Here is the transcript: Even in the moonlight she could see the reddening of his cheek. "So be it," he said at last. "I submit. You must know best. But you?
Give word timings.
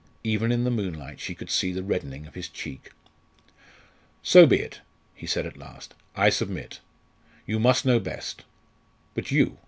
Even 0.23 0.51
in 0.51 0.63
the 0.63 0.71
moonlight 0.71 1.19
she 1.19 1.35
could 1.35 1.51
see 1.51 1.71
the 1.71 1.83
reddening 1.83 2.25
of 2.25 2.33
his 2.33 2.49
cheek. 2.49 2.89
"So 4.23 4.47
be 4.47 4.57
it," 4.57 4.81
he 5.13 5.27
said 5.27 5.45
at 5.45 5.57
last. 5.57 5.93
"I 6.15 6.31
submit. 6.31 6.79
You 7.45 7.59
must 7.59 7.85
know 7.85 7.99
best. 7.99 8.43
But 9.13 9.29
you? 9.29 9.59